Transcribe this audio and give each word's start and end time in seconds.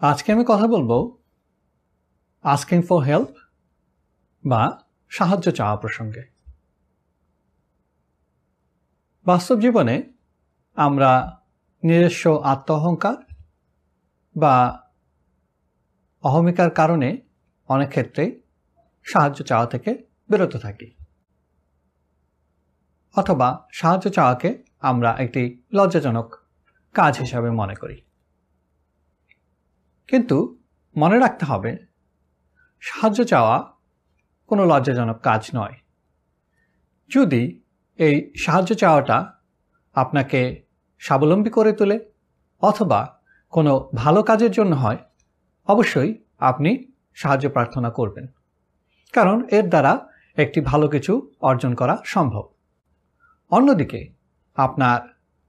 আজকে 0.00 0.32
আমি 0.32 0.44
কথা 0.48 0.66
বলব 0.66 1.16
আস্কিং 2.42 2.82
ফর 2.82 2.98
হেল্প 2.98 3.28
বা 4.46 4.82
সাহায্য 5.08 5.52
চাওয়া 5.52 5.76
প্রসঙ্গে। 5.76 6.22
বাস্তব 9.26 9.60
জীবনে 9.60 10.12
আমরা 10.74 11.42
নিজস্ব 11.84 12.36
আত্ম 12.36 12.74
অহংকার 12.74 13.34
বা 14.36 14.86
অহমিকার 16.22 16.70
কারণে 16.70 17.18
অনেক 17.68 17.88
ক্ষেত্রে 17.88 18.40
সাহায্য 19.04 19.44
চাওয়া 19.44 19.66
থেকে 19.66 20.04
বিরত 20.28 20.56
থাকি। 20.56 20.94
অথবা 23.16 23.68
সাহায্য 23.72 24.10
চাওয়াকে 24.10 24.64
আমরা 24.80 25.16
একটি 25.18 25.62
লজ্জাজনক 25.72 26.36
কাজ 26.94 27.18
হিসাবে 27.18 27.50
মনে 27.50 27.74
করি। 27.74 28.02
কিন্তু 30.10 30.58
মনে 30.96 31.18
রাখতে 31.18 31.44
হবে, 31.44 31.76
সাহায্য 32.80 33.24
চাওয়া 33.24 33.72
কোনো 34.46 34.66
লজ্জাজনক 34.66 35.20
কাজ 35.20 35.50
নয়। 35.54 35.74
যদি 37.08 37.60
এই 37.96 38.32
সাহায্য 38.38 38.74
চাওয়াটা 38.74 39.34
আপনাকে 39.94 40.66
স্বাবলম্বী 40.98 41.50
করে 41.50 41.72
তোলে 41.72 42.00
অথবা 42.60 43.20
কোনো 43.50 43.90
ভালো 43.94 44.22
কাজের 44.22 44.50
জন্য 44.50 44.74
হয়, 44.74 44.98
অবশ্যই 45.66 46.24
আপনি 46.38 46.92
সাহায্য 47.14 47.50
প্রার্থনা 47.50 47.90
করবেন। 47.90 48.26
কারণ 49.12 49.48
এর 49.48 49.68
দ্বারা 49.68 50.08
একটি 50.36 50.60
ভালো 50.60 50.88
কিছু 50.88 51.32
অর্জন 51.40 51.74
করা 51.74 51.98
সম্ভব। 52.04 52.48
অন্যদিকে, 53.50 54.14
আপনার 54.56 55.00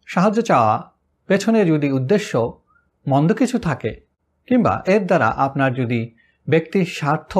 সাহায্য 0.07 0.41
চাওয়া 0.41 0.91
পেছনে 1.27 1.65
যদি 1.65 1.91
উদ্দেশ্য 1.91 2.61
মন্দ 3.07 3.33
কিছু 3.33 3.59
থাকে 3.59 4.10
কিংবা 4.47 4.73
এর 4.87 5.01
দ্বারা 5.05 5.29
আপনার 5.45 5.71
যদি 5.73 6.01
ব্যক্তির 6.47 6.87
স্বার্থ 6.99 7.33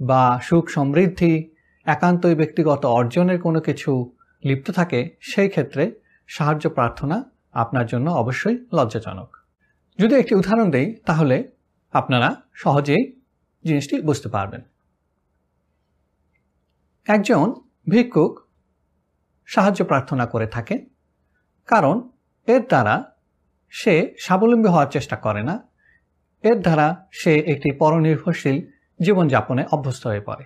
বা 0.00 0.22
সুখ 0.42 0.64
সমৃদ্ধি, 0.68 1.34
একান্তই 1.86 2.34
ব্যক্তিগত 2.34 2.82
অর্জনের 2.98 3.38
কোনো 3.40 3.60
কিছু 3.60 3.90
লিপ্ত 4.42 4.66
থাকে, 4.70 5.00
সেই 5.20 5.48
ক্ষেত্রে 5.48 5.84
সাহায্য 6.28 6.64
প্রার্থনা 6.70 7.16
আপনার 7.54 7.86
জন্য 7.86 8.06
অবশ্যই 8.22 8.56
লজ্জাজনক। 8.72 9.30
যদি 9.98 10.14
একটি 10.14 10.34
উদাহরণ 10.34 10.68
দেই, 10.70 10.88
তাহলে 11.06 11.36
আপনারা 11.92 12.28
সহজেই 12.54 13.02
জিনিসটি 13.64 13.94
বুঝতে 14.00 14.28
পারবেন। 14.28 14.62
একজন 17.06 17.46
ভিক্ষুক 17.88 18.32
সাহায্য 19.48 19.80
প্রার্থনা 19.84 20.24
করে 20.26 20.46
থাকে, 20.46 20.76
কারণ 21.68 21.96
এর 22.48 22.62
দ্বারা 22.70 22.94
সে 23.72 23.94
স্বাবলম্বী 24.20 24.68
হওয়ার 24.68 24.90
চেষ্টা 24.90 25.16
করে 25.16 25.42
না 25.42 25.54
এর 26.44 26.58
দ্বারা 26.60 27.06
সে 27.12 27.38
একটি 27.38 27.72
পরনির্ভরশীল 27.72 28.66
জীবনযাপনে 29.00 29.64
অভ্যস্ত 29.70 30.06
হয়ে 30.06 30.20
পড়ে। 30.20 30.44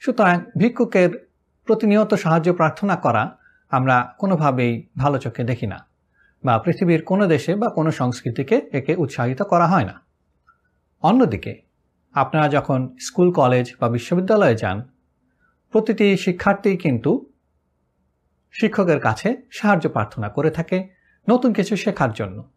সুতরাং 0.00 0.40
ভিক্ষুকের 0.58 1.30
প্রতিনিয়ত 1.64 2.14
সাহায্য 2.14 2.54
প্রার্থনা 2.54 2.96
করা 2.96 3.38
আমরা 3.70 4.14
কোনোভাবেই 4.18 4.88
ভালো 4.96 5.18
চোখে 5.18 5.44
দেখি 5.44 5.66
না 5.66 5.86
বা 6.44 6.58
পৃথিবীর 6.58 7.02
কোনো 7.02 7.26
দেশে 7.26 7.54
বা 7.54 7.68
কোনো 7.68 7.90
সংস্কৃতিকে 7.90 8.70
একে 8.72 8.96
উৎসাহিত 8.96 9.42
করা 9.42 9.66
হয় 9.66 9.84
না। 9.84 10.00
অন্যদিকে, 11.02 11.62
আপনারা 12.14 12.48
যখন 12.48 12.96
স্কুল, 13.00 13.32
কলেজ 13.32 13.74
বা 13.80 13.88
বিশ্ববিদ্যালয়ে 13.88 14.56
যান, 14.56 14.82
প্রতিটি 15.70 16.16
শিক্ষার্থী 16.16 16.76
কিন্তু 16.76 17.32
শিক্ষকের 18.52 19.00
কাছে 19.00 19.36
সাহায্য 19.50 19.88
প্রার্থনা 19.88 20.28
করে 20.28 20.50
থাকে 20.50 20.88
নতুন 21.28 21.52
কিছু 21.52 21.76
শেখার 21.76 22.12
জন্য। 22.12 22.50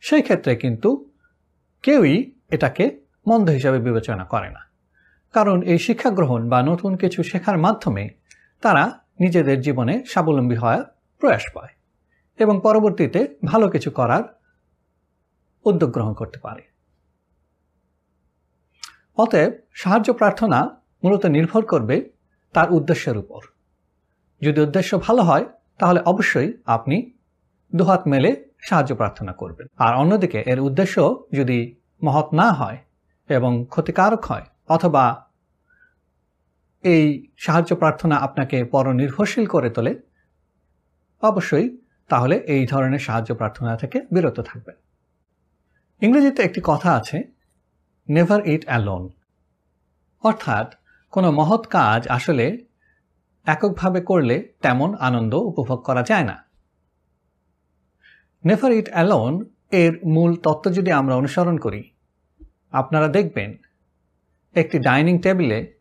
সেই 0.00 0.22
ক্ষেত্রে 0.22 0.56
কিন্তু 0.56 1.09
কেউই 1.82 2.34
এটাকে 2.50 3.00
মন্দ 3.26 3.50
হিসাবে 3.50 3.78
বিবেচনা 3.78 4.24
করে 4.24 4.50
না। 4.50 4.60
কারণ 5.32 5.62
এই 5.62 5.78
শিক্ষা 5.78 6.10
গ্রহণ 6.10 6.48
বা 6.48 6.62
নতুন 6.62 6.96
কিছু 6.96 7.22
শেখার 7.22 7.58
মাধ্যমে 7.58 8.10
তারা 8.60 9.00
নিজেদের 9.20 9.60
জীবনে 9.60 10.04
স্বাবলম্বী 10.04 10.56
হওয়ার 10.56 10.96
প্রয়াস 11.18 11.42
পায় 11.54 11.74
এবং 12.38 12.60
পরবর্তীতে 12.62 13.36
ভালো 13.44 13.68
কিছু 13.68 13.90
করার 13.90 14.22
উদ্যোগ 15.64 15.90
গ্রহণ 15.90 16.12
করতে 16.12 16.38
পারে। 16.38 16.62
অতএব 19.16 19.52
সাহায্য 19.74 20.12
প্রার্থনা 20.12 20.80
মূলত 21.04 21.26
নির্ভর 21.26 21.64
করবে 21.64 22.10
তার 22.52 22.72
উদ্দেশ্যের 22.72 23.16
উপর। 23.16 23.40
যদি 24.40 24.60
উদ্দেশ্য 24.60 24.98
ভালো 24.98 25.22
হয়, 25.22 25.46
তাহলে 25.78 26.00
অবশ্যই 26.00 26.52
আপনি 26.66 27.12
দুহাত 27.74 28.08
মেলে 28.08 28.49
সাহায্য 28.62 28.94
প্রার্থনা 28.94 29.32
করবেন 29.32 29.66
আর 29.78 29.94
অন্যদিকে 29.94 30.42
এর 30.42 30.60
উদ্দেশ্য 30.60 30.96
যদি 31.34 31.76
মহৎ 32.04 32.28
না 32.32 32.52
হয় 32.52 32.78
এবং 33.28 33.64
ক্ষতিকারক 33.64 34.24
হয়, 34.24 34.46
অথবা 34.68 35.04
এই 36.84 37.28
সাহায্য 37.38 37.76
প্রার্থনা 37.76 38.16
আপনাকে 38.16 38.64
পরনির্ভরশীল 38.64 39.46
করে 39.46 39.70
তোলে, 39.70 39.94
অবশ্যই 41.22 41.76
তাহলে 42.08 42.36
এই 42.36 42.66
ধরনের 42.66 42.98
সাহায্য 42.98 43.34
প্রার্থনা 43.34 43.76
থেকে 43.76 43.98
বিরত 44.10 44.40
থাকবেন। 44.40 44.76
ইংরেজিতে 46.02 46.42
একটি 46.42 46.60
কথা 46.64 46.94
আছে 46.94 47.18
নেভার 48.08 48.40
ইট 48.46 48.64
অ্যালোন 48.66 49.08
অর্থাৎ 50.24 50.74
কোনো 51.10 51.32
মহৎ 51.32 51.66
কাজ 51.66 52.08
আসলে 52.08 52.46
এককভাবে 53.46 54.00
করলে 54.00 54.36
তেমন 54.62 54.94
আনন্দ 54.94 55.34
উপভোগ 55.34 55.82
করা 55.82 56.02
যায় 56.02 56.24
না। 56.24 56.36
নেভার 58.44 58.72
ইট 58.72 58.88
অ্যালোন 58.88 59.44
এর 59.70 60.06
মূল 60.06 60.36
তত্ত্ব 60.36 60.72
যদি 60.72 60.92
আমরা 60.92 61.14
অনুসরণ 61.14 61.56
করি, 61.56 61.90
আপনারা 62.72 63.08
দেখবেন 63.08 63.56
একটি 64.54 64.78
ডাইনিং 64.78 65.18
টেবিলে 65.18 65.74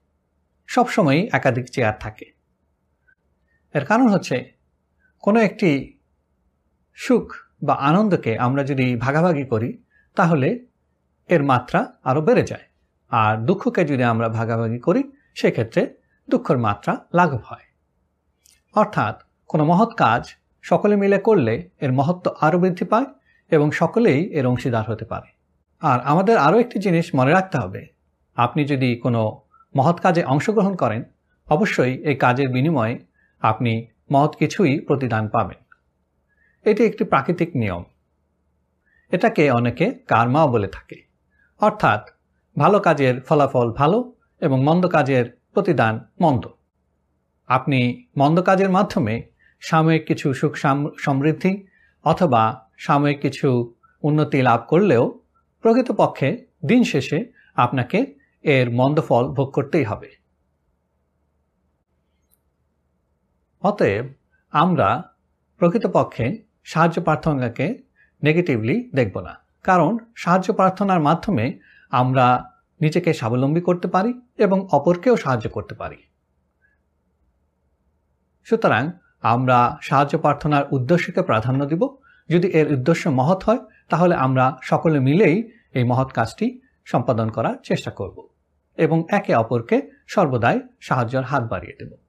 সবসময়ই 0.68 1.30
একাধিক 1.34 1.70
চেয়ার 1.70 1.94
থাকে। 2.00 2.26
এর 3.74 3.86
কারণ 3.86 4.08
হচ্ছে, 4.08 4.54
কোনো 5.20 5.40
একটি 5.40 6.00
সুখ 6.94 7.36
বা 7.64 7.74
আনন্দকে 7.74 8.38
আমরা 8.38 8.64
যদি 8.64 8.96
ভাগাভাগি 8.96 9.44
করি, 9.44 9.84
তাহলে 10.16 10.66
এর 11.30 11.44
মাত্রা 11.44 11.94
আরও 12.04 12.22
বেড়ে 12.22 12.44
যায়। 12.44 12.64
আর 13.10 13.38
দুঃখকে 13.38 13.86
যদি 13.86 14.04
আমরা 14.04 14.30
ভাগাভাগি 14.30 14.80
করি, 14.80 15.12
সেক্ষেত্রে 15.36 15.96
দুঃখের 16.30 16.58
মাত্রা 16.58 17.06
লাঘব 17.14 17.40
হয়। 17.46 17.64
অর্থাৎ 18.76 19.22
কোনো 19.48 19.66
মহৎ 19.66 19.96
কাজ 19.96 20.36
সকলে 20.62 20.96
মিলে 20.96 21.18
করলে 21.18 21.70
এর 21.82 21.92
মহত্ব 21.92 22.32
আরও 22.42 22.60
বৃদ্ধি 22.60 22.86
পায় 22.86 23.06
এবং 23.52 23.72
সকলেই 23.72 24.26
এর 24.26 24.48
অংশীদার 24.48 24.92
হতে 24.92 25.06
পারে। 25.06 25.32
আর 25.80 26.00
আমাদের 26.00 26.38
আরও 26.38 26.60
একটি 26.60 26.80
জিনিস 26.80 27.16
মনে 27.16 27.32
রাখতে 27.32 27.58
হবে, 27.58 27.88
আপনি 28.36 28.66
যদি 28.66 28.96
কোনো 28.96 29.42
মহৎ 29.76 30.00
কাজে 30.00 30.24
অংশগ্রহণ 30.24 30.76
করেন, 30.76 31.04
অবশ্যই 31.48 31.98
এই 31.98 32.16
কাজের 32.16 32.50
বিনিময়ে 32.50 33.00
আপনি 33.42 33.88
মহৎ 34.12 34.36
কিছুই 34.36 34.80
প্রতিদান 34.80 35.28
পাবেন। 35.28 35.76
এটি 36.70 36.86
একটি 36.86 37.04
প্রাকৃতিক 37.04 37.56
নিয়ম। 37.56 37.84
এটাকে 39.12 39.52
অনেকে 39.52 39.92
কারমাও 39.92 40.52
বলে 40.52 40.68
থাকে। 40.68 40.96
অর্থাৎ, 41.60 42.10
ভালো 42.58 42.80
কাজের 42.80 43.22
ফলাফল 43.22 43.72
ভালো 43.72 44.14
এবং 44.42 44.64
মন্দ 44.64 44.88
কাজের 44.88 45.42
প্রতিদান 45.54 46.06
মন্দ। 46.22 46.48
আপনি 47.48 48.04
মন্দ 48.18 48.42
কাজের 48.42 48.70
মাধ্যমে 48.70 49.29
সাময়িক 49.60 50.08
কিছু 50.08 50.34
সুখ 50.34 50.56
সমৃদ্ধি 51.00 51.68
অথবা 52.04 52.70
সাময়িক 52.78 53.22
কিছু 53.22 53.76
উন্নতি 54.04 54.42
লাভ 54.42 54.66
করলেও 54.68 55.22
প্রকৃতপক্ষে 55.62 56.46
দিন 56.66 56.84
শেষে 56.84 57.34
আপনাকে 57.56 58.16
এর 58.44 58.70
মন্দ 58.70 59.02
ফল 59.02 59.28
ভোগ 59.28 59.52
করতেই 59.52 59.84
হবে। 59.84 60.10
অতএব 63.62 64.06
আমরা 64.52 65.14
প্রকৃতপক্ষে 65.58 66.46
সাহায্য 66.64 67.02
প্রার্থনাকে 67.02 67.84
নেগেটিভলি 68.24 68.92
দেখব 68.96 69.20
না। 69.20 69.36
কারণ 69.64 69.98
সাহায্য 70.16 70.54
প্রার্থনার 70.54 71.00
মাধ্যমে 71.00 71.60
আমরা 71.92 72.52
নিজেকে 72.82 73.14
স্বাবলম্বী 73.14 73.62
করতে 73.62 73.88
পারি 73.88 74.22
এবং 74.38 74.68
অপরকেও 74.72 75.18
সাহায্য 75.18 75.50
করতে 75.50 75.76
পারি। 75.76 75.98
সুতরাং 78.44 78.92
আমরা 79.22 79.78
সাহায্য 79.82 80.18
প্রার্থনার 80.18 80.64
উদ্দেশ্যকে 80.72 81.22
প্রাধান্য 81.22 81.66
দিব। 81.66 81.88
যদি 82.30 82.48
এর 82.48 82.74
উদ্দেশ্য 82.74 83.10
মহৎ 83.10 83.44
হয়, 83.44 83.60
তাহলে 83.90 84.16
আমরা 84.16 84.58
সকলে 84.62 85.00
মিলেই 85.00 85.52
এই 85.74 85.84
মহৎ 85.84 86.12
কাজটি 86.12 86.62
সম্পাদন 86.86 87.30
করার 87.30 87.56
চেষ্টা 87.64 87.92
করব 87.92 88.28
এবং 88.78 89.04
একে 89.10 89.36
অপরকে 89.36 89.82
সর্বদাই 90.08 90.60
সাহায্যের 90.82 91.24
হাত 91.24 91.44
বাড়িয়ে 91.44 91.76
দেব। 91.80 92.09